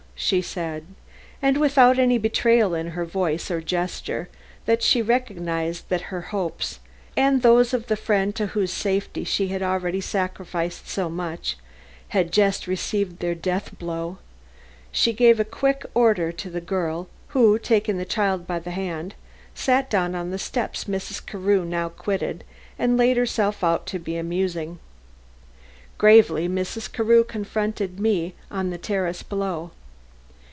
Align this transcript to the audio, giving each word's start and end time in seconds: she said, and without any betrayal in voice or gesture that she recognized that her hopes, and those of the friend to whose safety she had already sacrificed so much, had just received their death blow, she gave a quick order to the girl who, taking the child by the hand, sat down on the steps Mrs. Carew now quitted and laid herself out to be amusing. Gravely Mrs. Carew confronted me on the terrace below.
she 0.13 0.39
said, 0.39 0.85
and 1.41 1.57
without 1.57 1.97
any 1.97 2.19
betrayal 2.19 2.75
in 2.75 2.91
voice 3.07 3.49
or 3.49 3.59
gesture 3.59 4.29
that 4.67 4.83
she 4.83 5.01
recognized 5.01 5.89
that 5.89 6.11
her 6.13 6.21
hopes, 6.21 6.79
and 7.17 7.41
those 7.41 7.73
of 7.73 7.87
the 7.87 7.95
friend 7.95 8.35
to 8.35 8.45
whose 8.47 8.71
safety 8.71 9.23
she 9.23 9.47
had 9.47 9.63
already 9.63 9.99
sacrificed 9.99 10.87
so 10.87 11.09
much, 11.09 11.57
had 12.09 12.31
just 12.31 12.67
received 12.67 13.17
their 13.17 13.33
death 13.33 13.71
blow, 13.79 14.19
she 14.91 15.11
gave 15.11 15.39
a 15.39 15.43
quick 15.43 15.87
order 15.95 16.31
to 16.31 16.51
the 16.51 16.61
girl 16.61 17.07
who, 17.29 17.57
taking 17.57 17.97
the 17.97 18.05
child 18.05 18.45
by 18.45 18.59
the 18.59 18.69
hand, 18.71 19.15
sat 19.55 19.89
down 19.89 20.13
on 20.13 20.29
the 20.29 20.37
steps 20.37 20.83
Mrs. 20.83 21.25
Carew 21.25 21.65
now 21.65 21.89
quitted 21.89 22.43
and 22.77 22.95
laid 22.95 23.17
herself 23.17 23.63
out 23.63 23.87
to 23.87 23.97
be 23.97 24.17
amusing. 24.17 24.77
Gravely 25.97 26.47
Mrs. 26.47 26.91
Carew 26.93 27.23
confronted 27.23 27.99
me 27.99 28.35
on 28.51 28.69
the 28.69 28.77
terrace 28.77 29.23
below. 29.23 29.71